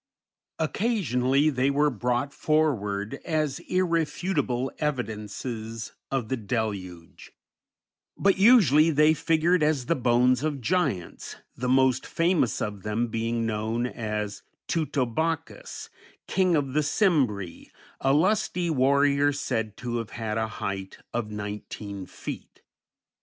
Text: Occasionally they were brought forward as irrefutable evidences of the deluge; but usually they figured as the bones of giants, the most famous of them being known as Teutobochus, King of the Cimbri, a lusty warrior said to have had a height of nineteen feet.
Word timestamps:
Occasionally 0.57 1.51
they 1.51 1.69
were 1.69 1.91
brought 1.91 2.33
forward 2.33 3.19
as 3.23 3.59
irrefutable 3.59 4.71
evidences 4.79 5.93
of 6.09 6.27
the 6.27 6.37
deluge; 6.37 7.31
but 8.17 8.35
usually 8.39 8.89
they 8.89 9.13
figured 9.13 9.61
as 9.61 9.85
the 9.85 9.95
bones 9.95 10.41
of 10.41 10.59
giants, 10.59 11.35
the 11.55 11.69
most 11.69 12.07
famous 12.07 12.63
of 12.63 12.81
them 12.81 13.09
being 13.09 13.45
known 13.45 13.85
as 13.85 14.41
Teutobochus, 14.67 15.91
King 16.25 16.55
of 16.55 16.73
the 16.73 16.81
Cimbri, 16.81 17.71
a 17.99 18.11
lusty 18.11 18.71
warrior 18.71 19.31
said 19.31 19.77
to 19.77 19.97
have 19.97 20.09
had 20.09 20.35
a 20.35 20.47
height 20.57 20.97
of 21.13 21.29
nineteen 21.29 22.07
feet. 22.07 22.63